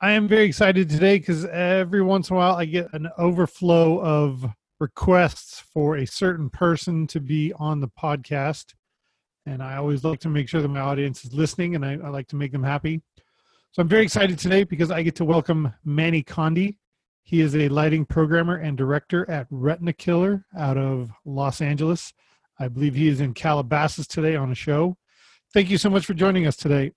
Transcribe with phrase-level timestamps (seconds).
[0.00, 4.00] I am very excited today because every once in a while I get an overflow
[4.00, 4.46] of
[4.78, 8.74] requests for a certain person to be on the podcast.
[9.44, 12.10] And I always like to make sure that my audience is listening and I, I
[12.10, 13.02] like to make them happy.
[13.72, 16.76] So I'm very excited today because I get to welcome Manny Conde.
[17.24, 22.14] He is a lighting programmer and director at Retina Killer out of Los Angeles.
[22.60, 24.96] I believe he is in Calabasas today on a show.
[25.52, 26.92] Thank you so much for joining us today.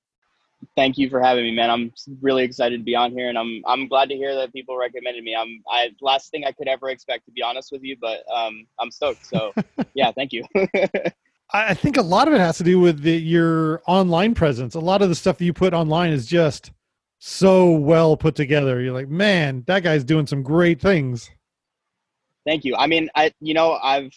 [0.76, 1.70] Thank you for having me, man.
[1.70, 4.78] I'm really excited to be on here, and I'm I'm glad to hear that people
[4.78, 5.36] recommended me.
[5.36, 8.66] I'm I last thing I could ever expect, to be honest with you, but um,
[8.80, 9.26] I'm stoked.
[9.26, 9.54] So,
[9.94, 10.44] yeah, thank you.
[11.54, 14.76] I think a lot of it has to do with the, your online presence.
[14.76, 16.72] A lot of the stuff that you put online is just
[17.20, 18.80] so well put together.
[18.82, 21.30] You're like, man, that guy's doing some great things.
[22.46, 22.76] Thank you.
[22.76, 24.12] I mean, I you know, I've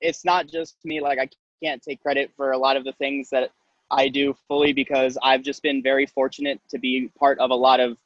[0.00, 1.00] it's not just me.
[1.00, 1.28] Like, I
[1.62, 3.50] can't take credit for a lot of the things that
[3.90, 7.80] I do fully because I've just been very fortunate to be part of a lot
[7.80, 7.96] of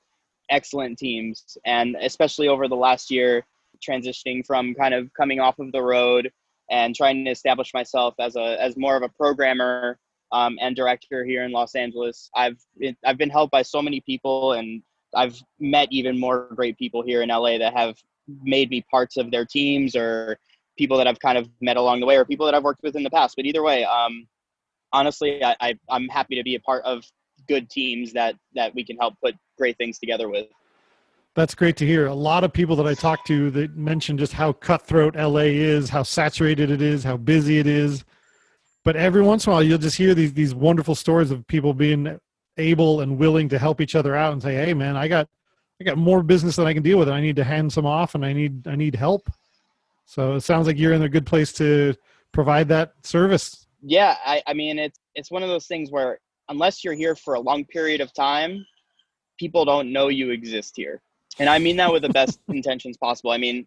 [0.50, 3.45] excellent teams, and especially over the last year,
[3.87, 6.31] transitioning from kind of coming off of the road
[6.70, 9.98] and trying to establish myself as a as more of a programmer
[10.33, 12.31] um, and director here in Los Angeles.
[12.34, 12.59] I've
[13.05, 14.82] I've been helped by so many people, and
[15.15, 17.97] I've met even more great people here in LA that have
[18.43, 20.38] made me parts of their teams or
[20.78, 22.97] people that I've kind of met along the way or people that I've worked with
[22.97, 23.34] in the past.
[23.37, 24.26] But either way, um,
[24.93, 27.05] honestly, I, I I'm happy to be a part of
[27.49, 30.47] good teams that that we can help put great things together with.
[31.37, 32.06] That's great to hear.
[32.06, 35.89] A lot of people that I talk to that mention just how cutthroat LA is,
[35.89, 38.05] how saturated it is, how busy it is
[38.84, 41.75] but every once in a while you'll just hear these these wonderful stories of people
[41.75, 42.19] being
[42.56, 45.29] able and willing to help each other out and say hey man i got
[45.81, 47.87] i got more business than i can deal with and i need to hand some
[47.87, 49.31] off and i need i need help
[50.05, 51.95] so it sounds like you're in a good place to
[52.33, 56.19] provide that service yeah i, I mean it's it's one of those things where
[56.49, 58.65] unless you're here for a long period of time
[59.39, 61.01] people don't know you exist here
[61.39, 63.67] and i mean that with the best intentions possible i mean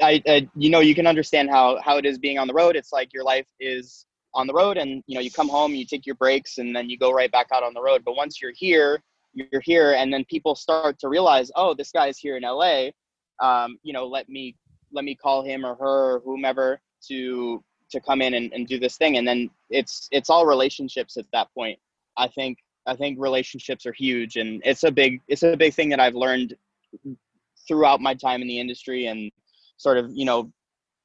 [0.00, 2.76] I, I, you know, you can understand how how it is being on the road.
[2.76, 5.84] It's like your life is on the road, and you know, you come home, you
[5.84, 8.02] take your breaks, and then you go right back out on the road.
[8.04, 9.02] But once you're here,
[9.34, 12.88] you're here, and then people start to realize, oh, this guy's here in LA.
[13.40, 14.56] Um, you know, let me
[14.92, 18.78] let me call him or her or whomever to to come in and, and do
[18.78, 21.78] this thing, and then it's it's all relationships at that point.
[22.16, 25.88] I think I think relationships are huge, and it's a big it's a big thing
[25.90, 26.54] that I've learned
[27.68, 29.30] throughout my time in the industry and
[29.76, 30.52] sort of you know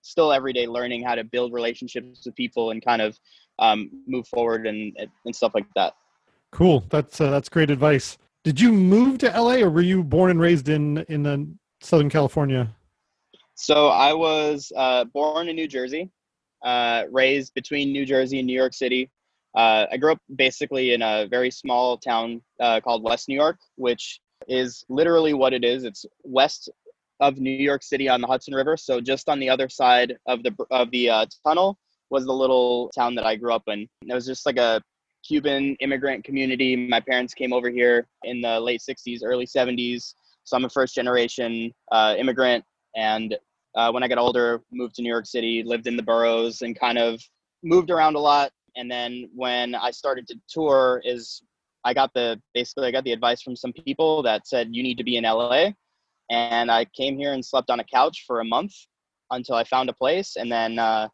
[0.02, 3.19] still every day learning how to build relationships with people and kind of
[3.59, 5.94] um, move forward and and stuff like that.
[6.52, 6.84] Cool.
[6.90, 8.18] That's uh, that's great advice.
[8.44, 11.38] Did you move to LA or were you born and raised in in uh,
[11.81, 12.74] Southern California?
[13.56, 16.12] So I was uh, born in New Jersey,
[16.63, 19.09] uh, raised between New Jersey and New York City.
[19.56, 23.57] Uh, I grew up basically in a very small town uh, called West New York,
[23.75, 25.84] which is literally what it is.
[25.84, 26.69] It's west
[27.19, 28.78] of New York City on the Hudson River.
[28.78, 31.78] So just on the other side of the of the uh, tunnel
[32.09, 33.88] was the little town that I grew up in.
[34.07, 34.81] It was just like a
[35.28, 36.75] Cuban immigrant community.
[36.75, 40.13] My parents came over here in the late '60s, early '70s.
[40.44, 42.63] So I'm a first generation uh, immigrant,
[42.95, 43.35] and
[43.75, 46.80] uh, when I got older, moved to New York City, lived in the boroughs, and
[46.80, 47.21] kind of
[47.63, 48.51] moved around a lot.
[48.75, 51.42] And then when I started to tour, is
[51.83, 54.97] I got the basically I got the advice from some people that said you need
[54.97, 55.71] to be in LA
[56.30, 58.74] and I came here and slept on a couch for a month
[59.31, 61.07] until I found a place, and then uh,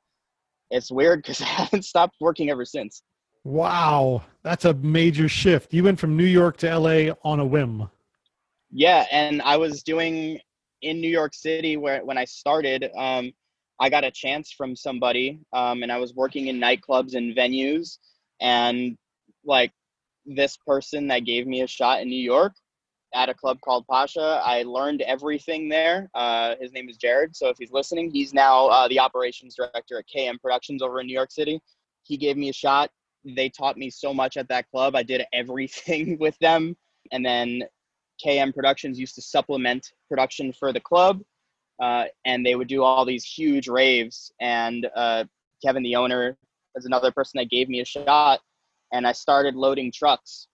[0.69, 3.03] it's weird because I haven't stopped working ever since.
[3.43, 5.73] Wow, that's a major shift.
[5.73, 7.89] You went from New York to LA on a whim.
[8.71, 10.39] Yeah, and I was doing
[10.83, 13.31] in New York City where when I started, um,
[13.79, 17.97] I got a chance from somebody, um, and I was working in nightclubs and venues,
[18.39, 18.97] and
[19.45, 19.71] like
[20.25, 22.53] this person that gave me a shot in New York
[23.13, 24.41] at a club called Pacha.
[24.43, 26.09] I learned everything there.
[26.13, 27.35] Uh, his name is Jared.
[27.35, 31.07] So if he's listening, he's now uh, the operations director at KM Productions over in
[31.07, 31.59] New York City.
[32.03, 32.89] He gave me a shot.
[33.23, 34.95] They taught me so much at that club.
[34.95, 36.75] I did everything with them.
[37.11, 37.63] And then
[38.25, 41.21] KM Productions used to supplement production for the club.
[41.81, 44.31] Uh, and they would do all these huge raves.
[44.39, 45.25] And uh,
[45.63, 46.37] Kevin, the owner,
[46.75, 48.41] is another person that gave me a shot.
[48.91, 50.47] And I started loading trucks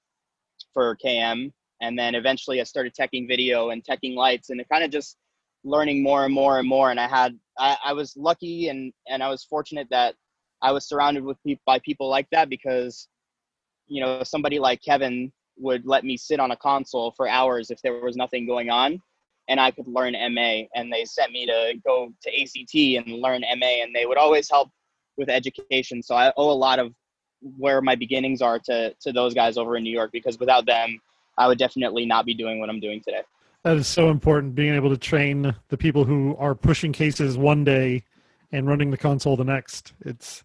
[0.73, 1.51] for KM
[1.81, 5.17] and then eventually I started teching video and teching lights, and it kind of just
[5.63, 6.91] learning more and more and more.
[6.91, 10.15] And I had I, I was lucky and and I was fortunate that
[10.61, 13.07] I was surrounded with by people like that because
[13.87, 17.81] you know somebody like Kevin would let me sit on a console for hours if
[17.81, 19.01] there was nothing going on
[19.47, 23.41] and I could learn MA and they sent me to go to ACT and learn
[23.41, 24.69] MA and they would always help
[25.17, 26.93] with education so I owe a lot of
[27.57, 30.99] where my beginnings are to to those guys over in New York because without them
[31.37, 33.21] I would definitely not be doing what I'm doing today.
[33.63, 37.63] That is so important, being able to train the people who are pushing cases one
[37.63, 38.03] day
[38.51, 39.93] and running the console the next.
[40.05, 40.43] It's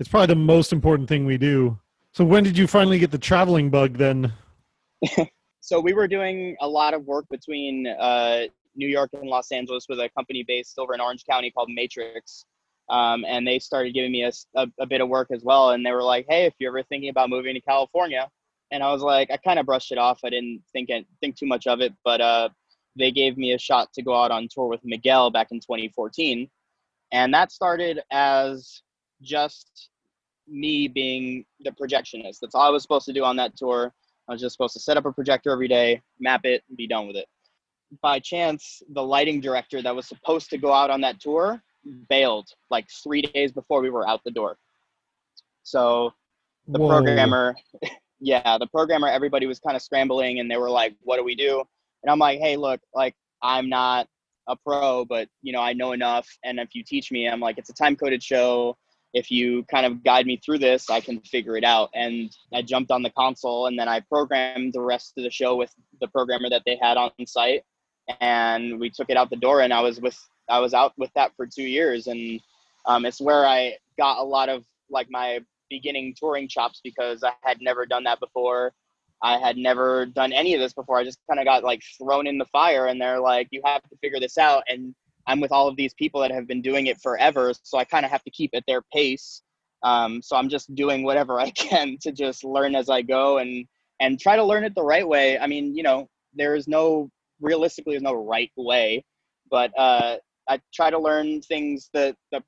[0.00, 1.78] it's probably the most important thing we do.
[2.14, 4.32] So when did you finally get the traveling bug then?
[5.60, 8.44] so we were doing a lot of work between uh,
[8.76, 12.46] New York and Los Angeles with a company based over in Orange County called Matrix.
[12.88, 15.70] Um, and they started giving me a, a, a, bit of work as well.
[15.70, 18.28] And they were like, hey, if you're ever thinking about moving to California,
[18.70, 20.20] and I was like, I kind of brushed it off.
[20.24, 20.90] I didn't think
[21.20, 22.50] think too much of it, but uh,
[22.96, 26.48] they gave me a shot to go out on tour with Miguel back in 2014,
[27.10, 28.82] and that started as
[29.22, 29.88] just
[30.48, 32.38] me being the projectionist.
[32.40, 33.92] That's all I was supposed to do on that tour.
[34.28, 36.86] I was just supposed to set up a projector every day, map it, and be
[36.86, 37.26] done with it.
[38.02, 41.62] By chance, the lighting director that was supposed to go out on that tour
[42.08, 44.56] bailed like three days before we were out the door.
[45.62, 46.12] So
[46.66, 46.88] the Whoa.
[46.88, 47.54] programmer
[48.24, 51.34] yeah, the programmer, everybody was kind of scrambling and they were like, what do we
[51.34, 51.62] do?
[52.02, 54.06] And I'm like, hey, look, like, I'm not
[54.48, 56.26] a pro, but, you know, I know enough.
[56.42, 58.76] And if you teach me, I'm like, it's a time coded show.
[59.14, 61.90] If you kind of guide me through this, I can figure it out.
[61.94, 65.56] And I jumped on the console and then I programmed the rest of the show
[65.56, 67.62] with the programmer that they had on site.
[68.20, 70.18] And we took it out the door and I was with,
[70.48, 72.08] I was out with that for two years.
[72.08, 72.40] And
[72.86, 75.38] um, it's where I got a lot of like my
[75.70, 78.72] beginning touring chops because I had never done that before.
[79.22, 80.98] I had never done any of this before.
[80.98, 83.82] I just kind of got like thrown in the fire and they're like, you have
[83.82, 84.64] to figure this out.
[84.68, 84.94] And
[85.26, 87.52] I'm with all of these people that have been doing it forever.
[87.62, 89.42] So I kind of have to keep at their pace.
[89.82, 93.66] Um, so I'm just doing whatever I can to just learn as I go and,
[94.00, 95.38] and try to learn it the right way.
[95.38, 97.10] I mean, you know, there is no,
[97.40, 99.04] realistically, there's no right way,
[99.50, 100.16] but uh,
[100.48, 102.42] I try to learn things the, the,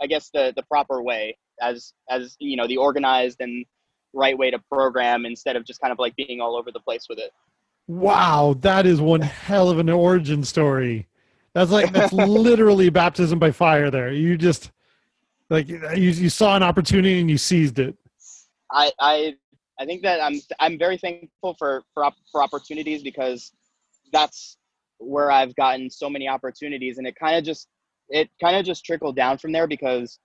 [0.00, 3.64] I guess the, the proper way as as you know the organized and
[4.12, 7.06] right way to program instead of just kind of like being all over the place
[7.08, 7.30] with it.
[7.86, 11.06] Wow, that is one hell of an origin story.
[11.58, 13.90] That's like that's literally baptism by fire.
[13.90, 14.70] There, you just
[15.50, 17.96] like you, you saw an opportunity and you seized it.
[18.70, 19.34] I I
[19.80, 23.50] I think that I'm I'm very thankful for for for opportunities because
[24.12, 24.56] that's
[24.98, 27.66] where I've gotten so many opportunities, and it kind of just
[28.08, 30.20] it kind of just trickled down from there because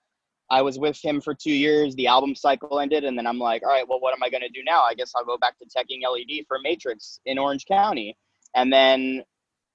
[0.51, 1.95] I was with him for two years.
[1.95, 4.43] The album cycle ended, and then I'm like, all right, well, what am I going
[4.43, 4.83] to do now?
[4.83, 8.15] I guess I'll go back to teching LED for Matrix in Orange County.
[8.55, 9.23] And then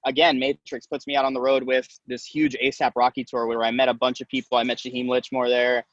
[0.05, 3.63] again, Matrix puts me out on the road with this huge ASAP Rocky tour where
[3.63, 4.57] I met a bunch of people.
[4.57, 5.85] I met Shaheem Lichmore there.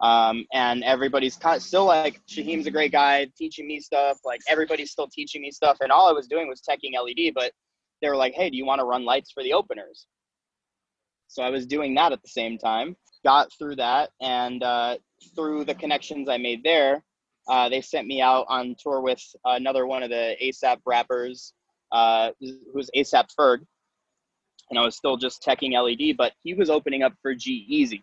[0.00, 4.18] Um, and everybody's kind of still like, Shaheem's a great guy teaching me stuff.
[4.24, 5.78] Like, everybody's still teaching me stuff.
[5.80, 7.52] And all I was doing was teching LED, but
[8.02, 10.06] they were like, hey, do you want to run lights for the openers?
[11.28, 14.96] So I was doing that at the same time got through that, and uh,
[15.34, 17.02] through the connections I made there,
[17.48, 21.52] uh, they sent me out on tour with another one of the ASAP rappers,
[21.94, 22.32] uh,
[22.72, 23.60] who's ASAP Ferg.
[24.70, 28.02] And I was still just teching LED, but he was opening up for G-Eazy.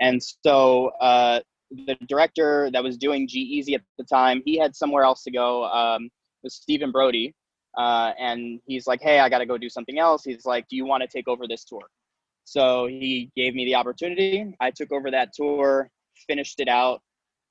[0.00, 1.40] And so uh,
[1.70, 5.64] the director that was doing G-Eazy at the time, he had somewhere else to go.
[5.66, 6.10] Um,
[6.42, 7.34] was Stephen Brody,
[7.78, 10.76] uh, and he's like, "Hey, I got to go do something else." He's like, "Do
[10.76, 11.82] you want to take over this tour?"
[12.44, 14.54] So he gave me the opportunity.
[14.60, 15.88] I took over that tour,
[16.26, 17.00] finished it out,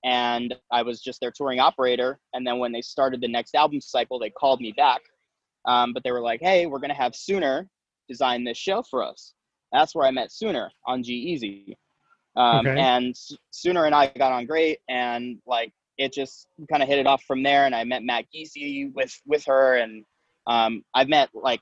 [0.04, 2.20] and I was just their touring operator.
[2.34, 5.02] And then when they started the next album cycle, they called me back.
[5.66, 7.68] Um, but they were like, hey, we're going to have Sooner
[8.10, 9.34] design this show for us.
[9.72, 11.76] That's where I met Sooner on G-Eazy.
[12.36, 12.80] Um, okay.
[12.80, 13.16] And
[13.52, 17.24] Sooner and I got on great, and like it just kind of hit it off
[17.24, 17.66] from there.
[17.66, 20.04] And I met Matt Geesey with with her, and
[20.48, 21.62] um, I've met like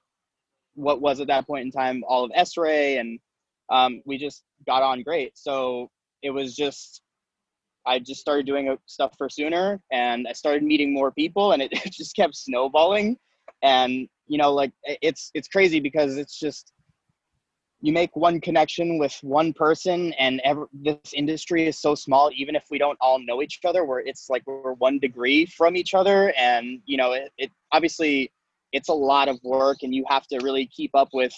[0.75, 3.20] what was at that point in time all of S-Ray, and
[3.70, 5.38] um, we just got on great.
[5.38, 5.89] So
[6.22, 7.01] it was just
[7.86, 11.72] I just started doing stuff for Sooner, and I started meeting more people, and it,
[11.74, 13.17] it just kept snowballing.
[13.62, 16.74] And you know like it's it's crazy because it's just
[17.81, 22.55] you make one connection with one person and ever, this industry is so small even
[22.55, 25.93] if we don't all know each other where it's like we're one degree from each
[25.93, 26.31] other.
[26.38, 28.31] And you know it, it obviously
[28.71, 31.33] it's a lot of work and you have to really keep up with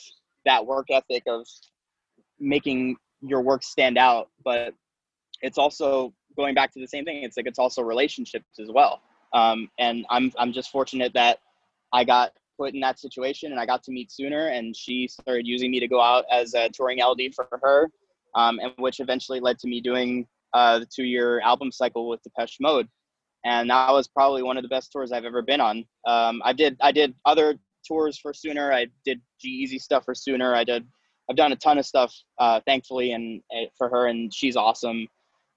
[0.45, 1.48] that work ethic of
[2.39, 4.29] making your work stand out.
[4.43, 4.74] But
[5.41, 9.01] it's also going back to the same thing it's like it's also relationships as well.
[9.33, 11.39] Um, and i'm i'm just fortunate that
[11.93, 15.47] i got put in that situation and I got to meet Sooner and she started
[15.47, 17.89] using me to go out as a touring LD for her,
[18.35, 22.21] um, and which eventually led to me doing uh, the two year album cycle with
[22.23, 22.88] Depeche Mode.
[23.45, 25.85] And that was probably one of the best tours I've ever been on.
[26.07, 28.71] Um, I did I did other tours for Sooner.
[28.71, 30.55] I did G-Eazy stuff for Sooner.
[30.55, 30.85] I did
[31.29, 35.07] I've done a ton of stuff, uh, thankfully, and uh, for her, and she's awesome.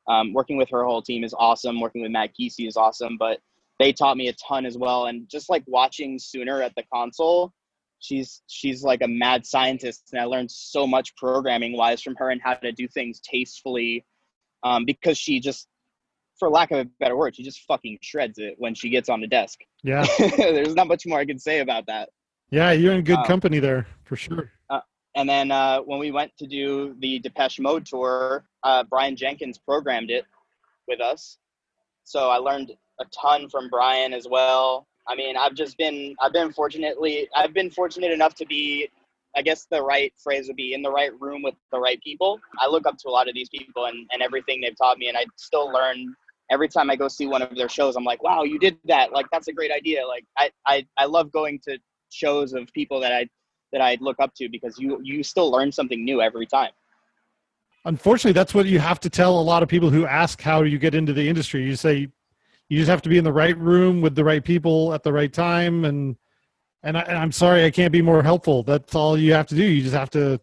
[0.09, 1.81] Um, working with her whole team is awesome.
[1.81, 3.17] Working with Matt Kesey is awesome.
[3.19, 3.41] But
[3.79, 5.07] they taught me a ton as well.
[5.07, 7.53] And just like watching Sooner at the console,
[7.99, 12.31] she's she's like a mad scientist, and I learned so much programming wise from her
[12.31, 14.05] and how to do things tastefully,
[14.63, 15.69] um, because she just,
[16.39, 19.21] for lack of a better word, she just fucking shreds it when she gets on
[19.21, 19.61] the desk.
[19.83, 22.11] Yeah, there's not much more I can say about that.
[22.51, 24.53] Yeah, you're in good um, company there for sure.
[24.71, 24.81] Uh,
[25.17, 29.59] and then uh, when we went to do the Depeche Mode tour, uh, Brian Jenkins
[29.59, 30.25] programmed it
[30.87, 31.39] with us.
[32.05, 34.87] So I learned a ton from Brian as well.
[35.09, 38.89] I mean, I've just been I've been fortunately I've been fortunate enough to be
[39.37, 42.41] I guess the right phrase would be in the right room with the right people.
[42.59, 45.09] I look up to a lot of these people and, and everything they've taught me
[45.09, 46.17] and I still learn
[46.51, 49.13] every time I go see one of their shows, I'm like, wow, you did that.
[49.13, 50.07] Like that's a great idea.
[50.07, 51.79] Like I, I, I love going to
[52.11, 53.29] shows of people that I
[53.73, 56.71] that I look up to because you you still learn something new every time.
[57.85, 60.79] Unfortunately, that's what you have to tell a lot of people who ask how you
[60.79, 61.65] get into the industry.
[61.65, 62.09] You say
[62.69, 65.13] you just have to be in the right room with the right people at the
[65.13, 65.85] right time.
[65.85, 66.17] And
[66.83, 68.63] and, I, am sorry i can't be more helpful.
[68.63, 69.65] That's all you have to do.
[69.65, 70.41] You just have to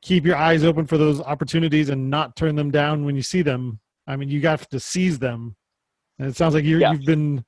[0.00, 3.42] keep your eyes open for those opportunities and not turn them down when you see
[3.42, 3.78] them.
[4.06, 5.56] I mean you got to seize them.
[6.18, 6.92] And it sounds like you yeah.
[6.92, 7.44] you've been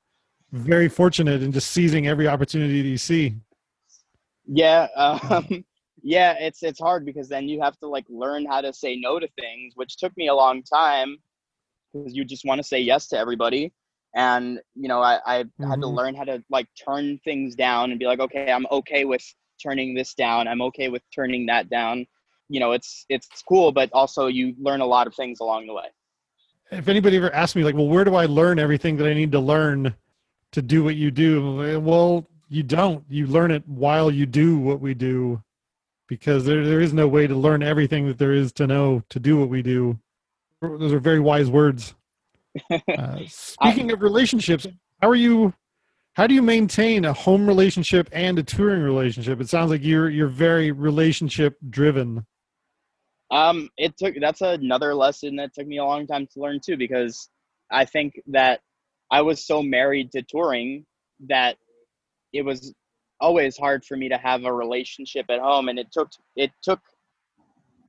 [0.51, 3.35] very fortunate in just seizing every opportunity that you see.
[4.47, 5.65] Yeah um,
[6.01, 9.19] yeah it's it's hard because then you have to like learn how to say no
[9.19, 11.17] to things which took me a long time
[11.91, 13.73] because you just want to say yes to everybody
[14.15, 15.69] and you know i, I mm-hmm.
[15.69, 15.95] had to mm-hmm.
[15.95, 19.23] learn how to like turn things down and be like okay i'm okay with
[19.61, 20.47] turning this down.
[20.47, 22.05] I'm okay with turning that down.
[22.49, 25.73] You know it's it's cool but also you learn a lot of things along the
[25.73, 25.85] way.
[26.71, 29.31] If anybody ever asks me like well where do i learn everything that i need
[29.31, 29.95] to learn
[30.51, 31.79] to do what you do?
[31.79, 33.03] Well you don't.
[33.09, 35.41] You learn it while you do what we do
[36.07, 39.19] because there, there is no way to learn everything that there is to know to
[39.19, 39.99] do what we do.
[40.61, 41.95] Those are very wise words
[42.97, 44.67] uh, speaking I, of relationships,
[45.01, 45.53] how are you?
[46.13, 49.41] How do you maintain a home relationship and a touring relationship?
[49.41, 52.25] It sounds like you're you're very relationship driven.
[53.31, 56.77] Um, it took that's another lesson that took me a long time to learn too,
[56.77, 57.29] because
[57.71, 58.61] I think that
[59.11, 60.85] I was so married to touring
[61.27, 61.57] that
[62.33, 62.73] it was
[63.19, 66.79] always hard for me to have a relationship at home, and it took it took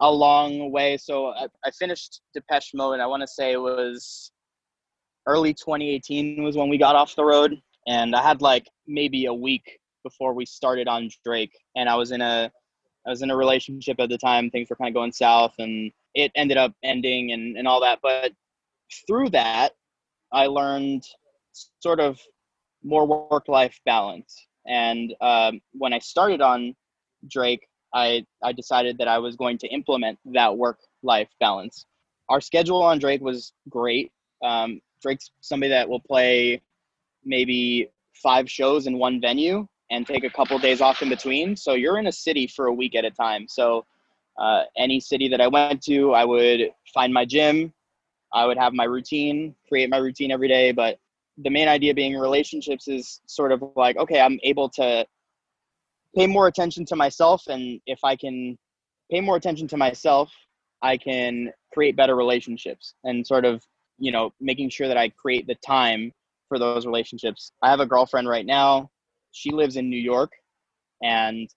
[0.00, 0.96] a long way.
[0.96, 3.00] So I, I finished Depeche Mode.
[3.00, 4.32] I want to say it was
[5.26, 9.34] early 2018 was when we got off the road, and I had like maybe a
[9.34, 12.50] week before we started on Drake, and I was in a
[13.06, 14.50] I was in a relationship at the time.
[14.50, 18.00] Things were kind of going south, and it ended up ending and and all that.
[18.02, 18.32] But
[19.06, 19.72] through that,
[20.32, 21.02] I learned
[21.80, 22.20] sort of
[22.82, 24.46] more work life balance.
[24.66, 26.74] And um, when I started on
[27.28, 31.86] Drake, I I decided that I was going to implement that work life balance.
[32.28, 34.10] Our schedule on Drake was great.
[34.44, 36.60] Um, Drake's somebody that will play
[37.24, 41.56] maybe five shows in one venue and take a couple days off in between.
[41.56, 43.46] So you're in a city for a week at a time.
[43.48, 43.84] So
[44.38, 47.72] uh, any city that I went to, I would find my gym.
[48.32, 50.72] I would have my routine, create my routine every day.
[50.72, 50.98] But
[51.38, 55.06] the main idea being relationships is sort of like, okay, I'm able to
[56.16, 57.44] pay more attention to myself.
[57.46, 58.58] And if I can
[59.10, 60.32] pay more attention to myself,
[60.82, 63.62] I can create better relationships and sort of
[63.98, 66.12] you know, making sure that I create the time
[66.48, 67.52] for those relationships.
[67.62, 68.90] I have a girlfriend right now.
[69.32, 70.32] She lives in New York,
[71.02, 71.48] and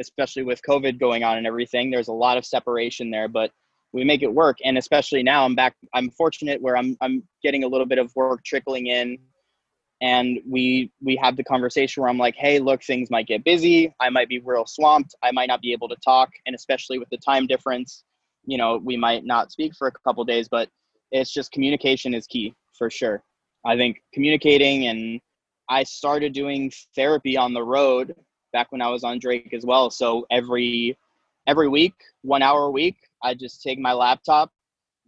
[0.00, 3.50] especially with COVID going on and everything, there's a lot of separation there, but
[3.92, 4.58] we make it work.
[4.64, 5.74] And especially now, I'm back.
[5.94, 9.18] I'm fortunate where I'm I'm getting a little bit of work trickling in,
[10.00, 13.94] and we we have the conversation where I'm like, hey, look, things might get busy.
[14.00, 15.14] I might be real swamped.
[15.22, 18.04] I might not be able to talk, and especially with the time difference,
[18.44, 20.68] you know, we might not speak for a couple days, but
[21.10, 23.22] it's just communication is key for sure.
[23.66, 25.20] I think communicating and
[25.68, 28.14] I started doing therapy on the road
[28.52, 29.90] back when I was on Drake as well.
[29.90, 30.96] So every
[31.46, 34.52] every week, one hour a week, I just take my laptop,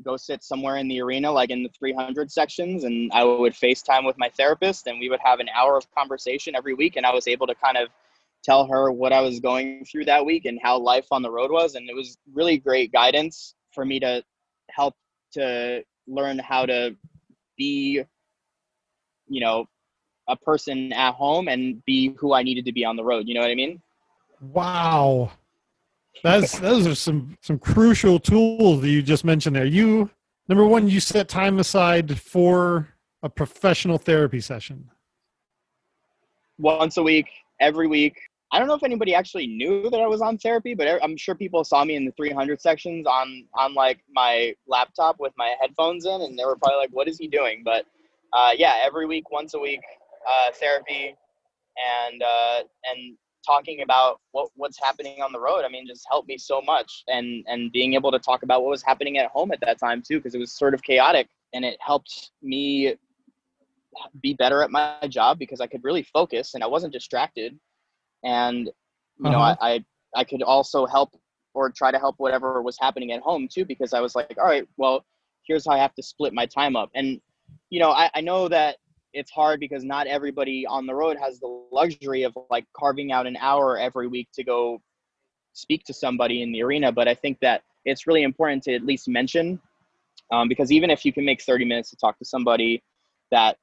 [0.02, 4.06] go sit somewhere in the arena, like in the 300 sections, and I would FaceTime
[4.06, 6.96] with my therapist, and we would have an hour of conversation every week.
[6.96, 7.88] And I was able to kind of
[8.42, 11.50] tell her what I was going through that week and how life on the road
[11.50, 11.74] was.
[11.74, 14.22] And it was really great guidance for me to
[14.70, 14.94] help
[15.32, 16.96] to learn how to
[17.56, 18.02] be,
[19.28, 19.66] you know,
[20.28, 23.28] a person at home and be who I needed to be on the road.
[23.28, 23.80] You know what I mean?
[24.40, 25.32] Wow.
[26.22, 29.64] That's those are some some crucial tools that you just mentioned there.
[29.64, 30.10] You
[30.48, 32.88] number one, you set time aside for
[33.22, 34.90] a professional therapy session.
[36.58, 37.28] Once a week,
[37.60, 38.18] every week.
[38.52, 41.34] I don't know if anybody actually knew that I was on therapy, but I'm sure
[41.34, 46.04] people saw me in the 300 sections on on like my laptop with my headphones
[46.04, 47.86] in, and they were probably like, "What is he doing?" But
[48.32, 49.82] uh, yeah, every week, once a week,
[50.28, 51.14] uh, therapy,
[52.08, 53.16] and uh, and
[53.46, 55.64] talking about what what's happening on the road.
[55.64, 58.70] I mean, just helped me so much, and and being able to talk about what
[58.70, 61.64] was happening at home at that time too, because it was sort of chaotic, and
[61.64, 62.96] it helped me
[64.22, 67.58] be better at my job because I could really focus and I wasn't distracted,
[68.24, 69.30] and you uh-huh.
[69.30, 69.84] know I, I
[70.14, 71.10] I could also help
[71.54, 74.46] or try to help whatever was happening at home too because I was like, all
[74.46, 75.04] right, well,
[75.46, 77.20] here's how I have to split my time up, and
[77.70, 78.76] you know I, I know that
[79.12, 83.26] it's hard because not everybody on the road has the luxury of like carving out
[83.26, 84.80] an hour every week to go
[85.52, 88.84] speak to somebody in the arena but i think that it's really important to at
[88.84, 89.60] least mention
[90.32, 92.82] um, because even if you can make 30 minutes to talk to somebody
[93.32, 93.56] that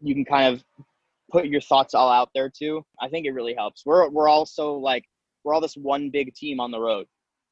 [0.00, 0.62] you can kind of
[1.30, 3.82] put your thoughts all out there too i think it really helps.
[3.84, 5.04] We're, we're also like
[5.44, 7.06] we're all this one big team on the road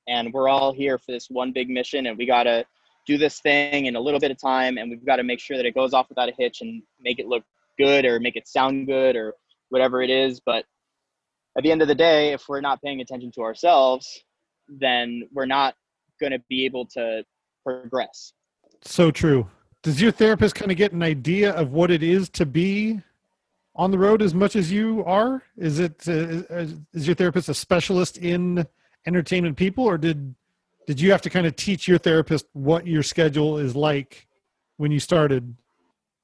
[0.07, 2.65] and we're all here for this one big mission and we got to
[3.07, 5.57] do this thing in a little bit of time and we've got to make sure
[5.57, 7.43] that it goes off without a hitch and make it look
[7.79, 9.35] good or make it sound good or
[9.71, 10.65] whatever it is but
[11.57, 14.23] at the end of the day if we're not paying attention to ourselves
[14.69, 15.75] then we're not
[16.21, 17.25] going to be able to
[17.65, 18.33] progress.
[18.83, 19.49] So true.
[19.83, 23.01] Does your therapist kind of get an idea of what it is to be
[23.79, 27.55] on the road as much as you are is it uh, is your therapist a
[27.55, 28.67] specialist in
[29.07, 30.35] entertainment people or did
[30.89, 34.27] did you have to kind of teach your therapist what your schedule is like
[34.79, 35.55] when you started?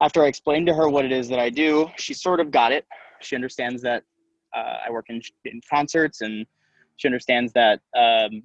[0.01, 2.73] After I explained to her what it is that I do, she sort of got
[2.73, 2.87] it.
[3.21, 4.05] She understands that
[4.57, 6.47] uh, I work in, in concerts, and
[6.97, 8.43] she understands that um,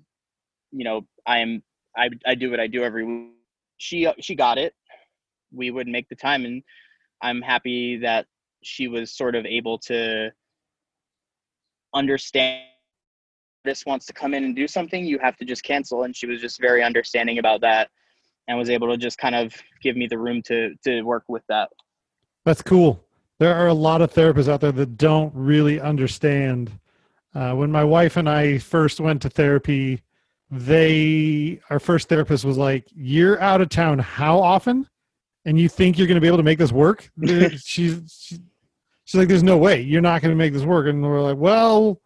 [0.73, 1.63] you know I am
[1.95, 3.31] I, I do what I do every week.
[3.77, 4.73] She she got it.
[5.53, 6.61] We would make the time, and
[7.21, 8.25] I'm happy that
[8.61, 10.31] she was sort of able to
[11.93, 12.65] understand
[13.65, 16.03] this wants to come in and do something, you have to just cancel.
[16.03, 17.89] And she was just very understanding about that
[18.47, 21.43] and was able to just kind of give me the room to to work with
[21.49, 21.69] that.
[22.45, 23.03] That's cool.
[23.37, 26.71] There are a lot of therapists out there that don't really understand.
[27.33, 30.01] Uh, when my wife and I first went to therapy,
[30.49, 33.99] they our first therapist was like, "You're out of town.
[33.99, 34.87] How often?
[35.45, 37.11] And you think you're going to be able to make this work?"
[37.57, 38.39] she's she,
[39.09, 39.81] she's like, "There's no way.
[39.81, 41.99] You're not going to make this work." And we're like, "Well."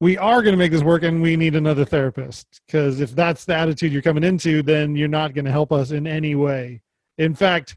[0.00, 2.60] we are going to make this work and we need another therapist.
[2.66, 5.92] Because if that's the attitude you're coming into then you're not going to help us
[5.92, 6.82] in any way.
[7.18, 7.76] In fact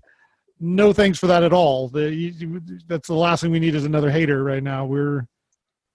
[0.59, 1.87] no thanks for that at all.
[1.89, 4.85] The, that's the last thing we need is another hater right now.
[4.85, 5.27] We're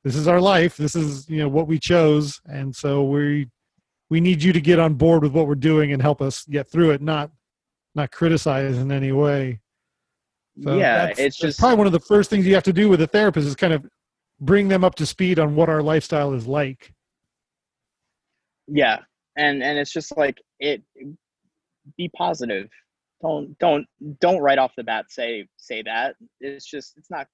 [0.05, 0.77] this is our life.
[0.77, 2.41] This is you know what we chose.
[2.47, 3.49] And so we
[4.09, 6.71] we need you to get on board with what we're doing and help us get
[6.71, 7.33] through it not
[7.97, 9.61] not criticize in any way
[10.63, 13.01] so yeah it's just probably one of the first things you have to do with
[13.01, 13.85] a therapist is kind of
[14.41, 16.93] bring them up to speed on what our lifestyle is like.
[18.67, 19.01] Yeah
[19.37, 20.83] and and it's just like it
[21.97, 22.69] be positive.
[23.23, 23.87] Don't don't
[24.21, 26.17] don't right off the bat say say that.
[26.41, 27.27] It's just it's not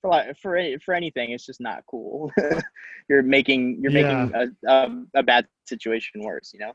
[0.00, 2.30] for for for anything it's just not cool.
[3.08, 4.24] You're making you're yeah.
[4.26, 6.72] making a, a, a bad situation worse you know?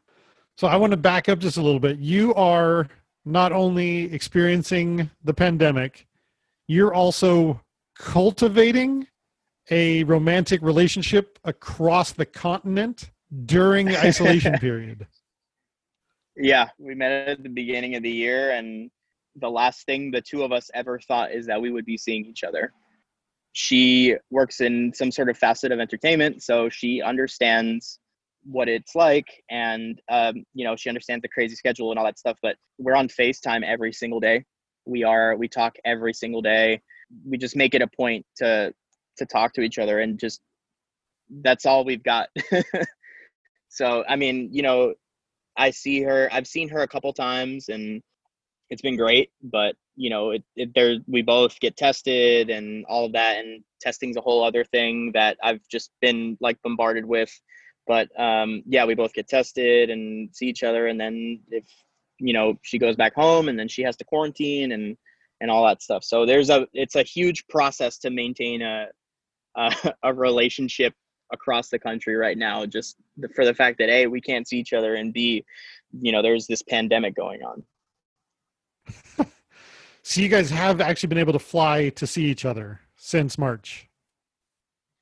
[0.58, 1.98] So i want to back up just a little bit.
[1.98, 2.88] You are
[3.26, 6.08] not only experiencing the pandemic
[6.68, 7.62] you're also
[7.98, 9.08] cultivating
[9.70, 13.12] a romantic relationship across the continent
[13.46, 15.08] during the isolation period.
[16.36, 18.92] Yeah, we met at the beginning of the year, and
[19.38, 22.26] the last thing the two of us ever thought is that we would be seeing
[22.26, 22.74] each other.
[23.54, 28.00] She works in some sort of facet of entertainment, so she understands
[28.46, 32.20] what it's like and um, you know she understands the crazy schedule and all that
[32.20, 34.44] stuff but we're on facetime every single day
[34.86, 36.80] we are we talk every single day
[37.28, 38.74] we just make it a point to
[39.18, 40.42] to talk to each other and just
[41.42, 42.30] that's all we've got
[43.70, 44.94] so i mean you know
[45.58, 48.02] i see her i've seen her a couple times and
[48.70, 53.06] it's been great, but you know, it, it there we both get tested and all
[53.06, 57.32] of that, and testing's a whole other thing that I've just been like bombarded with.
[57.88, 61.66] But um, yeah, we both get tested and see each other, and then if
[62.18, 64.98] you know she goes back home, and then she has to quarantine and
[65.42, 66.04] and all that stuff.
[66.04, 68.88] So there's a it's a huge process to maintain a
[69.56, 70.94] a, a relationship
[71.32, 72.98] across the country right now, just
[73.36, 75.46] for the fact that a we can't see each other, and b
[76.02, 77.64] you know there's this pandemic going on.
[80.04, 83.88] so you guys have actually been able to fly to see each other since March.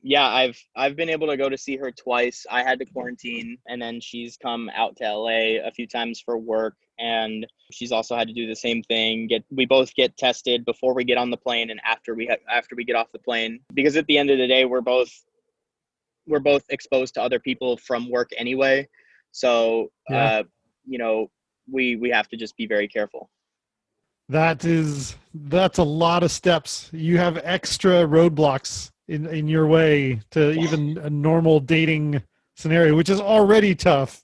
[0.06, 2.46] Yeah, I've I've been able to go to see her twice.
[2.52, 6.38] I had to quarantine and then she's come out to LA a few times for
[6.38, 9.28] work and she's also had to do the same thing.
[9.28, 12.54] Get we both get tested before we get on the plane and after we ha-
[12.54, 15.10] after we get off the plane because at the end of the day we're both
[16.28, 18.88] we're both exposed to other people from work anyway.
[19.32, 20.26] So, yeah.
[20.26, 20.44] uh,
[20.86, 21.30] you know,
[21.72, 23.30] we we have to just be very careful.
[24.30, 26.90] That is that's a lot of steps.
[26.94, 32.22] You have extra roadblocks in in your way to even a normal dating
[32.56, 34.24] scenario, which is already tough.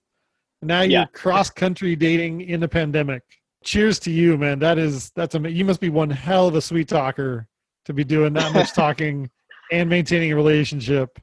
[0.62, 1.06] Now you're yeah.
[1.14, 3.24] cross country dating in the pandemic.
[3.64, 4.60] Cheers to you, man.
[4.60, 7.48] That is that's a you must be one hell of a sweet talker
[7.86, 9.30] to be doing that much talking
[9.72, 11.20] and maintaining a relationship.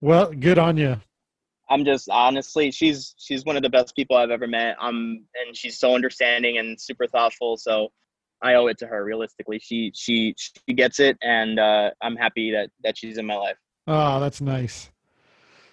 [0.00, 1.00] Well, good on you.
[1.70, 4.76] I'm just honestly, she's she's one of the best people I've ever met.
[4.80, 7.56] Um, and she's so understanding and super thoughtful.
[7.56, 7.90] So
[8.42, 9.04] I owe it to her.
[9.04, 13.36] Realistically, she she she gets it, and uh, I'm happy that that she's in my
[13.36, 13.56] life.
[13.86, 14.90] Oh, that's nice.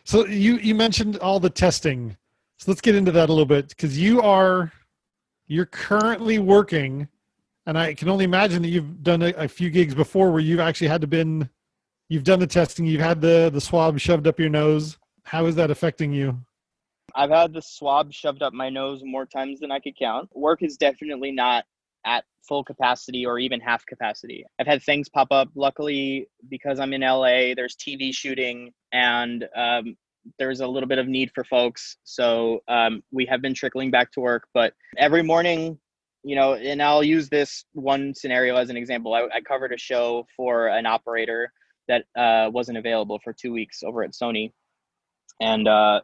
[0.04, 2.17] So you you mentioned all the testing.
[2.60, 4.71] So let's get into that a little bit because you are
[5.47, 7.08] you're currently working,
[7.65, 10.60] and I can only imagine that you've done a, a few gigs before where you've
[10.60, 11.50] actually had to been
[12.10, 15.56] you've done the testing, you've had the the swab shoved up your nose how is
[15.56, 16.38] that affecting you?
[17.15, 20.30] I've had the swab shoved up my nose more times than I could count.
[20.34, 21.65] Work is definitely not
[22.06, 24.44] at full capacity or even half capacity.
[24.60, 25.50] I've had things pop up.
[25.56, 29.96] Luckily, because I'm in LA, there's TV shooting and um,
[30.40, 31.98] there's a little bit of need for folks.
[32.04, 34.48] So um, we have been trickling back to work.
[34.54, 35.78] But every morning,
[36.24, 39.14] you know, and I'll use this one scenario as an example.
[39.14, 41.52] I, I covered a show for an operator
[41.88, 44.52] that uh, wasn't available for two weeks over at Sony
[45.42, 46.02] and uh,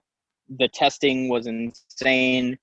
[0.58, 2.58] the testing was insane.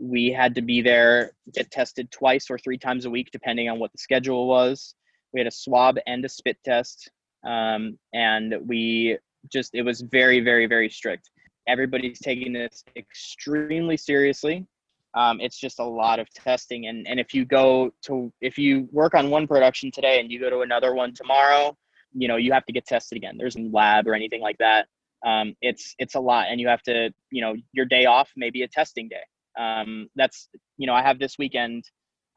[0.00, 3.78] We had to be there, get tested twice or three times a week, depending on
[3.78, 4.94] what the schedule was.
[5.32, 7.10] We had a swab and a spit test,
[7.44, 9.18] um, and we
[9.52, 11.30] just it was very, very, very strict.
[11.68, 14.66] Everybody's taking this extremely seriously.
[15.14, 18.88] Um, it's just a lot of testing, and and if you go to if you
[18.92, 21.76] work on one production today and you go to another one tomorrow,
[22.12, 23.36] you know you have to get tested again.
[23.38, 24.88] There's no lab or anything like that
[25.24, 28.62] um, it's it's a lot and you have to you know your day off maybe
[28.62, 29.22] a testing day
[29.60, 31.84] um, that's you know i have this weekend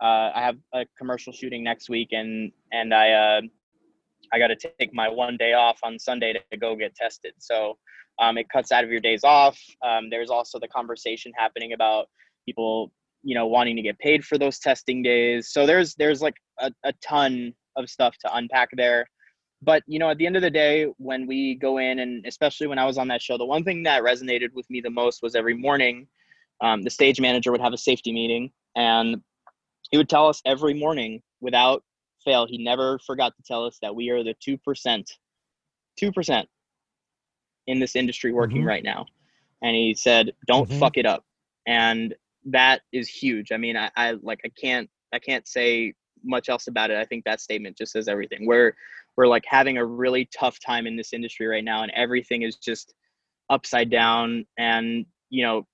[0.01, 3.41] uh, i have a commercial shooting next week and and i uh,
[4.33, 7.33] i got to take my one day off on sunday to go get tested.
[7.39, 7.77] So
[8.19, 9.59] um, it cuts out of your days off.
[9.85, 12.07] Um, there's also the conversation happening about
[12.45, 12.91] people
[13.23, 15.51] you know wanting to get paid for those testing days.
[15.51, 19.07] So there's there's like a, a ton of stuff to unpack there.
[19.61, 22.67] But you know at the end of the day when we go in and especially
[22.67, 25.23] when i was on that show the one thing that resonated with me the most
[25.23, 26.05] was every morning
[26.61, 29.17] um, the stage manager would have a safety meeting and
[29.91, 31.83] he would tell us every morning without
[32.23, 35.05] fail he never forgot to tell us that we are the 2%
[36.01, 36.45] 2%
[37.67, 38.67] in this industry working mm-hmm.
[38.67, 39.05] right now.
[39.61, 40.79] And he said don't mm-hmm.
[40.79, 41.23] fuck it up.
[41.67, 42.13] And
[42.45, 43.51] that is huge.
[43.51, 45.93] I mean I, I like i can't i can't say
[46.25, 46.97] much else about it.
[46.97, 48.45] I think that statement just says everything.
[48.45, 48.75] We're
[49.15, 52.55] we're like having a really tough time in this industry right now and everything is
[52.57, 52.93] just
[53.49, 54.45] upside down.
[54.57, 55.67] And you know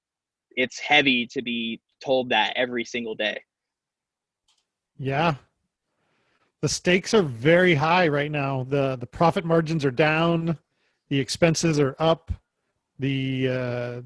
[0.59, 3.41] it's heavy to be told that every single day.
[4.97, 5.35] Yeah.
[6.61, 8.65] The stakes are very high right now.
[8.67, 10.57] The the profit margins are down.
[11.07, 12.31] The expenses are up.
[12.99, 14.01] The uh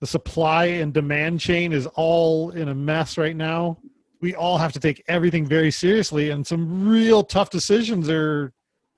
[0.00, 3.78] the supply and demand chain is all in a mess right now.
[4.20, 8.52] We all have to take everything very seriously and some real tough decisions are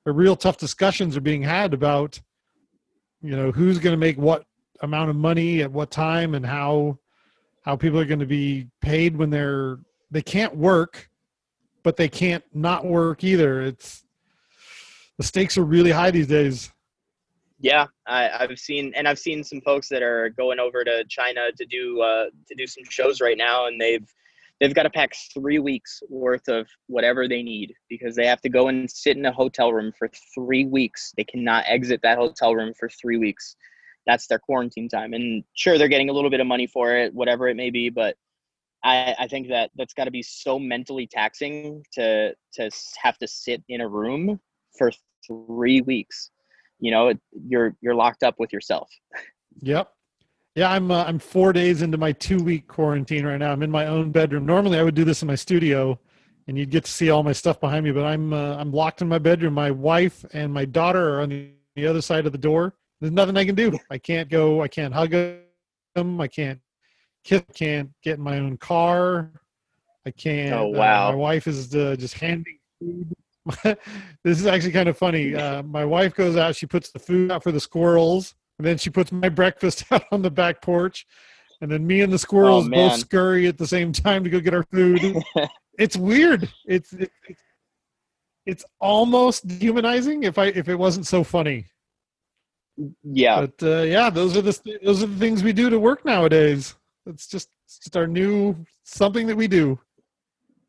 [0.06, 2.20] or real tough discussions are being had about
[3.22, 4.44] you know who's going to make what
[4.84, 6.98] amount of money at what time and how
[7.62, 9.78] how people are going to be paid when they're
[10.10, 11.08] they can't work
[11.82, 14.04] but they can't not work either it's
[15.18, 16.70] the stakes are really high these days
[17.58, 21.50] yeah I, i've seen and i've seen some folks that are going over to china
[21.56, 24.06] to do uh, to do some shows right now and they've
[24.60, 28.48] they've got to pack three weeks worth of whatever they need because they have to
[28.48, 31.12] go and sit in a hotel room for three weeks.
[31.16, 33.56] They cannot exit that hotel room for three weeks.
[34.06, 35.14] That's their quarantine time.
[35.14, 37.88] And sure, they're getting a little bit of money for it, whatever it may be.
[37.90, 38.16] But
[38.84, 42.70] I, I think that that's got to be so mentally taxing to to
[43.02, 44.38] have to sit in a room
[44.76, 44.92] for
[45.26, 46.30] three weeks.
[46.80, 47.14] You know,
[47.46, 48.90] you're you're locked up with yourself.
[49.60, 49.90] Yep.
[50.54, 53.50] Yeah, I'm uh, I'm four days into my two week quarantine right now.
[53.50, 54.46] I'm in my own bedroom.
[54.46, 55.98] Normally, I would do this in my studio,
[56.46, 57.90] and you'd get to see all my stuff behind me.
[57.90, 59.54] But I'm uh, I'm locked in my bedroom.
[59.54, 62.74] My wife and my daughter are on the, the other side of the door.
[63.00, 63.78] There's nothing I can do.
[63.90, 64.62] I can't go.
[64.62, 66.20] I can't hug them.
[66.20, 66.60] I can't
[67.24, 67.42] kiss.
[67.54, 69.30] Can't get in my own car.
[70.06, 70.52] I can't.
[70.54, 71.08] Oh wow!
[71.08, 73.12] Uh, my wife is uh, just handing food.
[74.24, 75.34] this is actually kind of funny.
[75.34, 76.56] Uh, my wife goes out.
[76.56, 80.04] She puts the food out for the squirrels, and then she puts my breakfast out
[80.12, 81.06] on the back porch.
[81.60, 84.40] And then me and the squirrels Oh, both scurry at the same time to go
[84.40, 85.22] get our food.
[85.78, 86.52] it's weird.
[86.66, 87.12] It's it's
[88.44, 91.66] it's almost dehumanizing if I if it wasn't so funny.
[93.02, 96.04] Yeah, But uh, yeah, those are the those are the things we do to work
[96.04, 96.74] nowadays.
[97.06, 99.78] It's just it's just our new something that we do.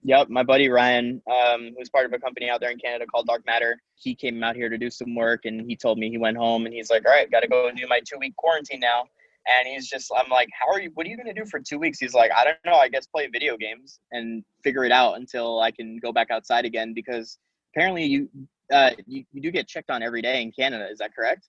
[0.03, 3.25] Yep, my buddy Ryan, um, who's part of a company out there in Canada called
[3.25, 6.19] Dark Matter, he came out here to do some work, and he told me he
[6.19, 8.35] went home and he's like, "All right, got to go and do my two week
[8.35, 9.05] quarantine now."
[9.47, 10.91] And he's just, I'm like, "How are you?
[10.93, 12.75] What are you gonna do for two weeks?" He's like, "I don't know.
[12.75, 16.65] I guess play video games and figure it out until I can go back outside
[16.65, 17.39] again." Because
[17.73, 18.29] apparently you,
[18.71, 20.87] uh, you, you do get checked on every day in Canada.
[20.87, 21.47] Is that correct?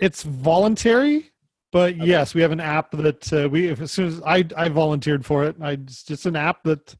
[0.00, 1.30] It's voluntary,
[1.72, 2.06] but Okay.
[2.06, 5.44] yes, we have an app that uh, we as soon as I I volunteered for
[5.44, 5.56] it.
[5.60, 6.96] I it's just an app that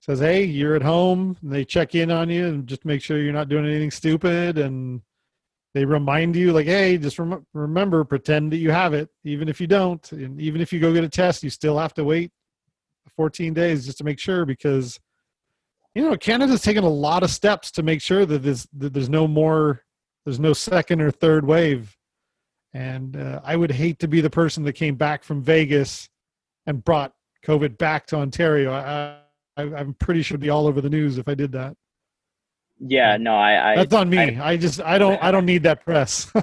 [0.00, 3.18] says, "Hey, you're at home." And they check in on you and just make sure
[3.18, 5.02] you're not doing anything stupid and
[5.74, 9.60] they remind you like, "Hey, just rem- remember pretend that you have it even if
[9.60, 10.10] you don't.
[10.12, 12.30] And even if you go get a test, you still have to wait
[13.16, 14.98] 14 days just to make sure because
[15.94, 19.10] you know, Canada's taken a lot of steps to make sure that there's that there's
[19.10, 19.82] no more
[20.24, 21.94] there's no second or third wave.
[22.74, 26.08] And uh, I would hate to be the person that came back from Vegas
[26.66, 27.12] and brought
[27.44, 28.72] COVID back to Ontario.
[28.72, 29.18] I,
[29.56, 31.76] I, I'm pretty sure it'd be all over the news if I did that.
[32.84, 34.38] Yeah, no, I, I That's on me.
[34.38, 36.32] I, just I don't I don't need that press.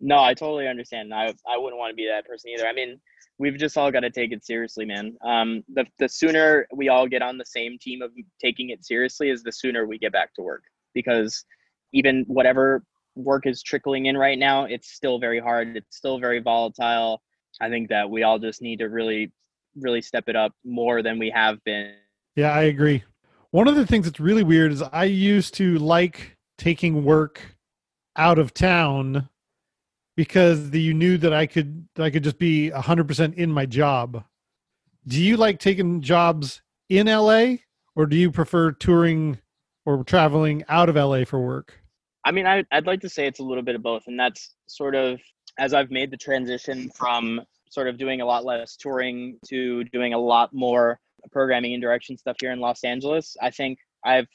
[0.00, 1.12] No, I totally understand.
[1.12, 2.66] I I wouldn't want to be that person either.
[2.66, 2.98] I mean,
[3.38, 5.16] we've just all got to take it seriously, man.
[5.22, 8.10] Um, the the sooner we all get on the same team of
[8.40, 10.62] taking it seriously is the sooner we get back to work.
[10.94, 11.44] Because
[11.92, 12.82] even whatever
[13.24, 15.76] work is trickling in right now, it's still very hard.
[15.76, 17.22] It's still very volatile.
[17.60, 19.32] I think that we all just need to really,
[19.76, 21.94] really step it up more than we have been.
[22.36, 23.04] yeah, I agree.
[23.50, 27.56] One of the things that's really weird is I used to like taking work
[28.16, 29.28] out of town
[30.16, 33.66] because the, you knew that I could that I could just be 100% in my
[33.66, 34.24] job.
[35.06, 37.56] Do you like taking jobs in LA
[37.96, 39.38] or do you prefer touring
[39.86, 41.79] or traveling out of LA for work?
[42.24, 44.04] I mean, I, I'd like to say it's a little bit of both.
[44.06, 45.20] And that's sort of
[45.58, 50.12] as I've made the transition from sort of doing a lot less touring to doing
[50.12, 50.98] a lot more
[51.32, 53.36] programming and direction stuff here in Los Angeles.
[53.40, 54.28] I think I've,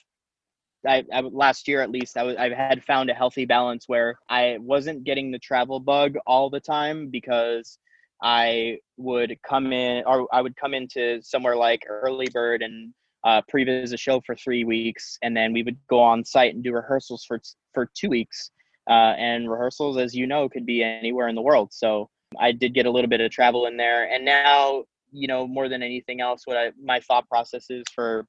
[0.87, 4.57] I, I last year at least, I, I had found a healthy balance where I
[4.59, 7.77] wasn't getting the travel bug all the time because
[8.23, 12.93] I would come in or I would come into somewhere like Early Bird and
[13.25, 16.63] uh, previs a show for three weeks, and then we would go on site and
[16.63, 17.39] do rehearsals for
[17.73, 18.51] for two weeks.
[18.87, 21.73] Uh, and rehearsals, as you know, could be anywhere in the world.
[21.73, 22.07] So
[22.39, 25.67] I did get a little bit of travel in there, and now you know more
[25.67, 28.27] than anything else, what I my thought process is for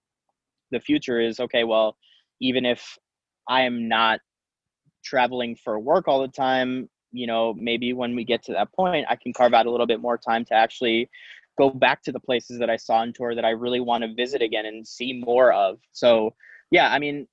[0.70, 1.64] the future is okay.
[1.64, 1.96] Well,
[2.40, 2.98] even if
[3.48, 4.20] I am not
[5.04, 9.06] traveling for work all the time, you know, maybe when we get to that point,
[9.09, 11.09] I can carve out a little bit more time to actually
[11.58, 14.14] go back to the places that I saw on tour that I really want to
[14.14, 15.78] visit again and see more of.
[15.92, 16.34] So,
[16.70, 17.26] yeah, I mean,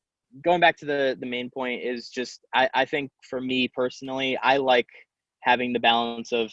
[0.43, 4.37] going back to the the main point is just I, I think for me personally,
[4.41, 4.87] I like
[5.41, 6.51] having the balance of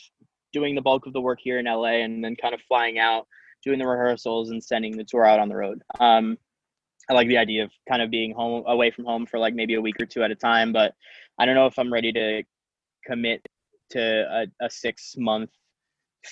[0.52, 3.26] doing the bulk of the work here in LA and then kind of flying out,
[3.64, 5.80] doing the rehearsals and sending the tour out on the road.
[6.00, 6.36] Um,
[7.08, 9.74] I like the idea of kind of being home away from home for like maybe
[9.74, 10.94] a week or two at a time, but
[11.38, 12.42] I don't know if I'm ready to
[13.06, 13.46] commit
[13.90, 15.50] to a, a six month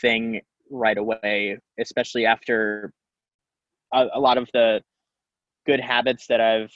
[0.00, 0.40] thing
[0.70, 2.92] right away, especially after
[3.92, 4.80] a, a lot of the
[5.66, 6.72] good habits that I've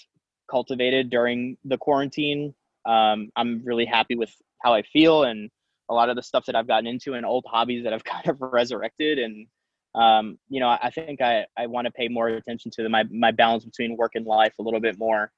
[0.51, 2.55] cultivated during the quarantine.
[2.87, 4.31] Um, I'm really happy with
[4.63, 5.51] how I feel and
[5.91, 8.29] a lot of the stuff that I've gotten into and old hobbies that I've kind
[8.29, 9.19] of resurrected.
[9.19, 9.47] And,
[9.95, 13.05] um, you know, I think I, I want to pay more attention to the, my,
[13.11, 15.31] my balance between work and life a little bit more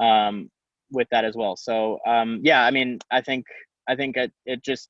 [0.00, 0.50] um,
[0.90, 1.56] with that as well.
[1.56, 3.46] So, um, yeah, I mean, I think,
[3.88, 4.88] I think it, it just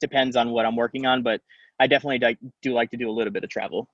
[0.00, 1.40] depends on what I'm working on, but
[1.80, 3.88] I definitely do like to do a little bit of travel.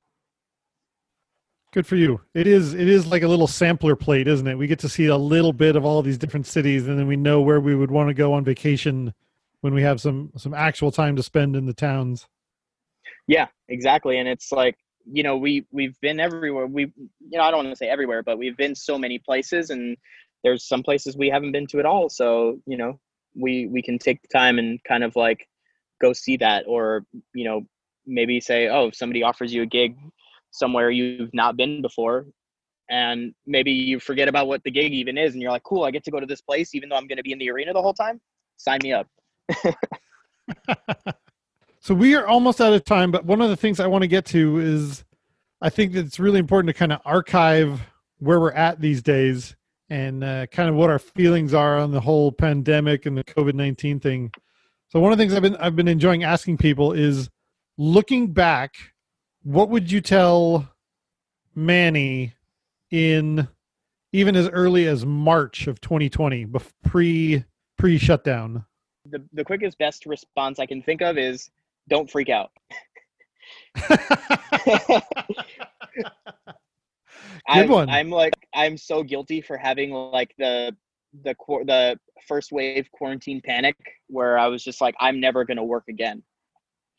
[1.73, 2.21] Good for you.
[2.35, 4.57] It is it is like a little sampler plate, isn't it?
[4.57, 7.17] We get to see a little bit of all these different cities and then we
[7.17, 9.15] know where we would want to go on vacation
[9.61, 12.27] when we have some some actual time to spend in the towns.
[13.29, 14.19] Yeah, exactly.
[14.19, 16.67] And it's like, you know, we we've been everywhere.
[16.67, 19.71] We you know, I don't want to say everywhere, but we've been so many places
[19.71, 19.97] and
[20.43, 22.09] there's some places we haven't been to at all.
[22.09, 22.99] So, you know,
[23.35, 25.47] we we can take the time and kind of like
[26.01, 27.67] go see that or, you know,
[28.07, 29.97] maybe say, "Oh, if somebody offers you a gig
[30.51, 32.27] somewhere you've not been before,
[32.91, 35.91] and maybe you forget about what the gig even is and you're like cool i
[35.91, 37.73] get to go to this place even though i'm going to be in the arena
[37.73, 38.21] the whole time?
[38.59, 39.07] Sign me up.
[41.81, 44.09] So we are almost out of time but one of the things i want to
[44.09, 45.05] get to is
[45.63, 47.81] i think that it's really important to kind of archive
[48.19, 49.55] where we're at these days
[49.89, 54.03] and uh, kind of what our feelings are on the whole pandemic and the covid-19
[54.03, 54.33] thing.
[54.89, 57.31] So one of the things i've been i've been enjoying asking people is
[57.79, 58.75] looking back
[59.47, 60.69] what would you tell
[61.55, 62.35] manny
[62.91, 63.47] in
[64.13, 66.47] even as early as March of 2020,
[66.83, 67.45] pre
[67.79, 68.65] pre shutdown?
[69.09, 71.49] The the quickest best response I can think of is
[71.89, 72.51] don't freak out.
[77.47, 77.89] Good I'm, one.
[77.89, 80.75] I'm like I'm so guilty for having like the
[81.23, 83.77] the the first wave quarantine panic
[84.09, 86.25] where I was just like I'm never going to work again.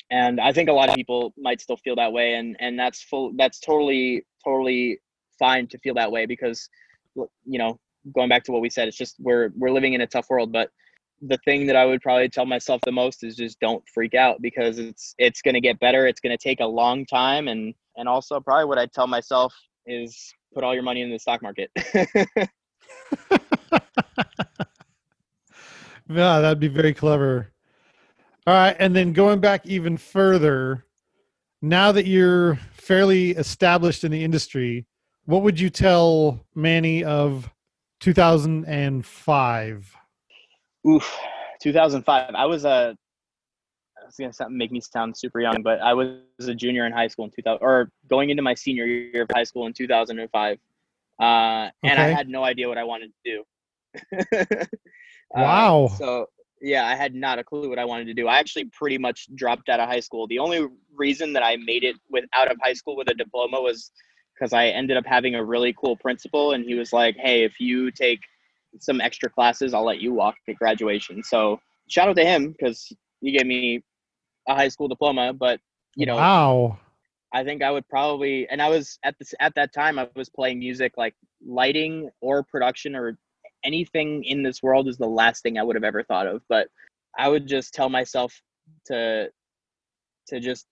[0.10, 3.04] And I think a lot of people might still feel that way and and that's
[3.04, 5.00] full that's totally totally
[5.38, 6.70] fine to feel that way because
[7.16, 7.80] you know
[8.16, 10.52] going back to what we said it's just we're we're living in a tough world.
[10.52, 10.70] But
[11.22, 14.40] the thing that i would probably tell myself the most is just don't freak out
[14.40, 16.08] because it's it's going to get better.
[16.08, 17.48] It's going to take a long time.
[17.48, 19.54] And and also probably what i tell myself
[19.86, 21.72] is put all your money in the stock market.
[26.10, 27.52] Yeah that'd be very clever
[28.48, 30.84] all right and then going back even further
[31.62, 34.88] now that you're fairly established in the industry
[35.28, 37.50] what would you tell Manny of
[38.00, 39.96] 2005?
[40.88, 41.18] Oof,
[41.62, 42.36] 2005.
[42.36, 42.96] I was a.
[43.98, 46.94] I was gonna sound, make me sound super young, but I was a junior in
[46.94, 50.58] high school in 2000, or going into my senior year of high school in 2005,
[51.20, 52.02] uh, and okay.
[52.02, 53.44] I had no idea what I wanted to
[54.16, 54.68] do.
[55.36, 55.86] Uh, wow.
[55.92, 56.26] Uh, so
[56.62, 58.28] yeah, I had not a clue what I wanted to do.
[58.28, 60.28] I actually pretty much dropped out of high school.
[60.28, 63.62] The only reason that I made it with out of high school with a diploma
[63.62, 63.92] was
[64.34, 67.60] because I ended up having a really cool principal, and he was like, "Hey, if
[67.60, 68.20] you take
[68.80, 72.92] some extra classes, I'll let you walk at graduation." So shout out to him because
[73.22, 73.84] he gave me
[74.48, 75.34] a high school diploma.
[75.34, 75.60] But
[75.96, 76.80] you know, wow,
[77.34, 80.30] I think I would probably, and I was at this at that time, I was
[80.30, 81.16] playing music like
[81.46, 83.18] lighting or production or
[83.64, 86.42] anything in this world is the last thing I would have ever thought of.
[86.50, 86.70] But
[87.18, 88.42] I would just tell myself
[88.86, 89.30] to
[90.28, 90.68] to just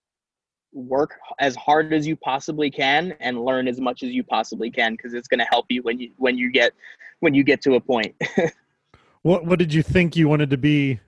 [0.72, 4.92] work as hard as you possibly can and learn as much as you possibly can
[4.92, 6.72] because it's going to help you when you when you get
[7.20, 8.14] when you get to a point
[9.22, 11.00] what what did you think you wanted to be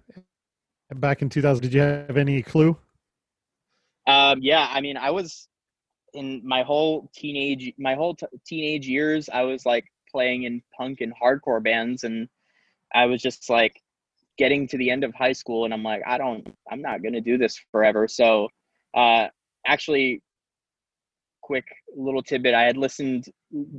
[0.95, 2.77] back in 2000 did you have any clue
[4.07, 5.49] um yeah i mean i was
[6.14, 11.01] in my whole teenage my whole t- teenage years i was like playing in punk
[11.01, 12.29] and hardcore bands and
[12.94, 13.81] i was just like
[14.38, 17.12] getting to the end of high school and i'm like i don't i'm not going
[17.12, 18.07] to do this forever.
[18.09, 18.49] So
[18.94, 19.27] uh,
[19.66, 20.23] actually
[21.42, 21.64] quick
[21.97, 23.25] little tidbit i had listened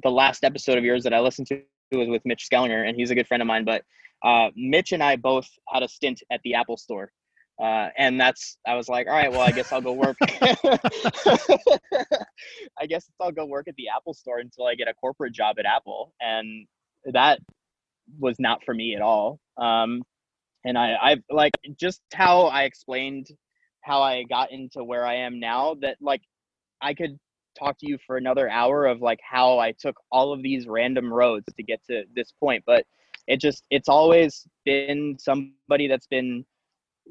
[0.04, 1.62] the last episode of yours that i listened to
[1.92, 3.84] was with mitch skellinger and he's a good friend of mine but
[4.24, 7.12] uh, mitch and i both had a stint at the apple store
[7.60, 10.18] uh, and that's i was like all right well i guess i'll go work.
[12.80, 15.58] I guess i'll go work at the apple store until i get a corporate job
[15.60, 16.68] at apple and
[17.14, 17.40] that
[18.20, 19.40] was not for me at all.
[19.58, 20.02] Um,
[20.66, 23.28] and i i like just how i explained
[23.82, 26.22] how I got into where I am now that like
[26.82, 27.18] I could
[27.58, 31.12] talk to you for another hour of like how I took all of these random
[31.12, 32.86] roads to get to this point but
[33.28, 36.46] it just it's always been somebody that's been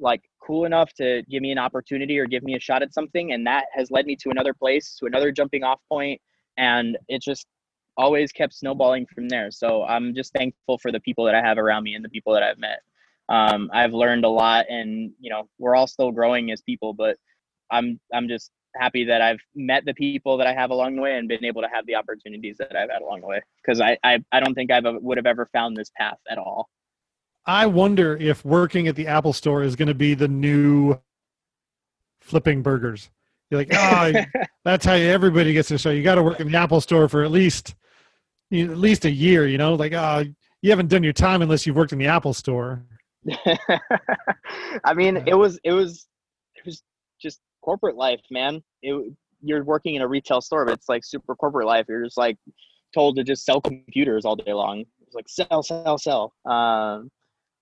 [0.01, 3.33] like cool enough to give me an opportunity or give me a shot at something
[3.33, 6.21] and that has led me to another place to another jumping off point
[6.57, 7.47] and it just
[7.97, 11.59] always kept snowballing from there so i'm just thankful for the people that i have
[11.59, 12.81] around me and the people that i've met
[13.29, 16.95] um, I've learned a lot, and you know we're all still growing as people.
[16.95, 17.17] But
[17.71, 21.17] I'm I'm just happy that I've met the people that I have along the way
[21.17, 23.43] and been able to have the opportunities that I've had along the way.
[23.63, 26.69] Because I, I I don't think I would have ever found this path at all.
[27.49, 31.01] I wonder if working at the Apple Store is going to be the new
[32.21, 33.09] flipping burgers.
[33.51, 34.13] You're like, oh,
[34.65, 35.91] that's how everybody gets to show.
[35.91, 37.75] You got to work in the Apple Store for at least
[38.53, 39.47] at least a year.
[39.47, 40.25] You know, like, oh,
[40.61, 42.85] you haven't done your time unless you've worked in the Apple Store.
[44.85, 46.07] I mean, it was it was
[46.55, 46.83] it was
[47.19, 48.63] just corporate life, man.
[48.83, 51.87] It, you're working in a retail store, but it's like super corporate life.
[51.89, 52.37] You're just like
[52.93, 54.85] told to just sell computers all day long.
[55.01, 57.11] It's like sell, sell, sell, um,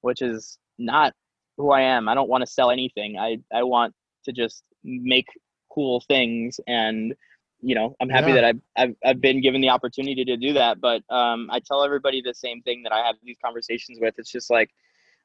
[0.03, 1.13] which is not
[1.57, 2.09] who I am.
[2.09, 3.19] I don't want to sell anything.
[3.19, 3.95] I I want
[4.25, 5.27] to just make
[5.71, 7.15] cool things and
[7.61, 8.35] you know i'm happy Yeah.
[8.35, 11.83] that I've, I've i've been given the opportunity to do that but um i tell
[11.85, 14.71] everybody the same thing that i have these conversations with it's just like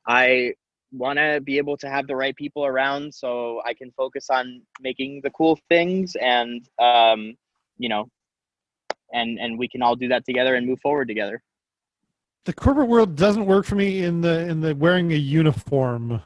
[0.07, 0.53] i
[0.91, 4.61] want to be able to have the right people around so i can focus on
[4.82, 7.34] making the cool things and um
[7.78, 8.09] you know
[9.13, 11.41] and and we can all do that together and move forward together
[12.46, 16.22] the corporate world doesn't work for me in the in the wearing a uniform.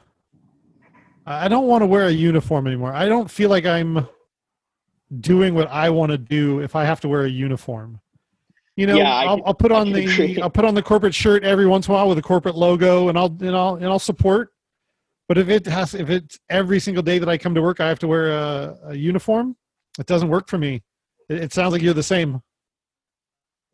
[1.26, 2.92] I don't want to wear a uniform anymore.
[2.94, 4.06] I don't feel like I'm
[5.20, 8.00] doing what I want to do if I have to wear a uniform.
[8.76, 10.40] You know, Yeah, I'll, I'll put on the.
[10.42, 13.08] I'll put on the corporate shirt every once in a while with a corporate logo,
[13.08, 14.52] and I'll and I'll and I'll support.
[15.28, 17.88] But if it has if it's every single day that I come to work, I
[17.88, 19.56] have to wear a, a uniform.
[19.98, 20.82] It doesn't work for me.
[21.28, 22.42] It, it sounds like you're the same.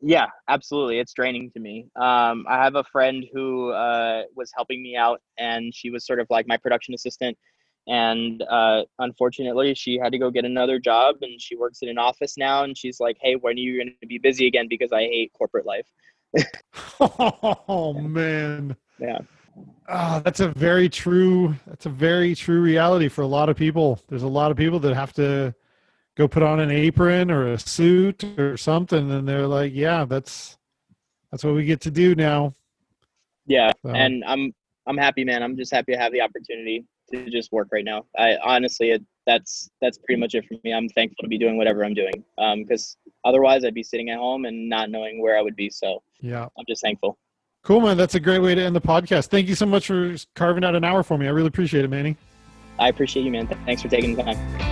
[0.04, 0.98] Yeah, absolutely.
[0.98, 1.86] It's draining to me.
[1.94, 6.18] Um, I have a friend who uh, was helping me out, and she was sort
[6.18, 7.38] of like my production assistant.
[7.86, 11.98] And uh, unfortunately, she had to go get another job, and she works in an
[11.98, 12.64] office now.
[12.64, 14.66] And she's like, "Hey, when are you going to be busy again?
[14.68, 15.86] Because I hate corporate life."
[16.98, 18.76] Oh man.
[18.98, 19.18] Yeah.
[19.88, 21.54] Ah, that's a very true.
[21.66, 24.00] That's a very true reality for a lot of people.
[24.08, 25.54] There's a lot of people that have to
[26.16, 30.58] go put on an apron or a suit or something, and they're like, "Yeah, that's
[31.30, 32.54] that's what we get to do now."
[33.46, 34.54] Yeah, So, and I'm
[34.86, 35.42] I'm happy, man.
[35.42, 38.04] I'm just happy to have the opportunity to just work right now.
[38.18, 40.72] I honestly, it, that's that's pretty much it for me.
[40.72, 44.18] I'm thankful to be doing whatever I'm doing, um, because otherwise I'd be sitting at
[44.18, 45.70] home and not knowing where I would be.
[45.70, 47.18] So yeah, I'm just thankful.
[47.62, 47.96] cool, man.
[47.96, 49.26] That's a great way to end the podcast.
[49.28, 51.26] Thank you so much for carving out an hour for me.
[51.26, 52.16] I really appreciate it, Manny.
[52.78, 53.46] I appreciate you, man.
[53.66, 54.71] Thanks for taking the time.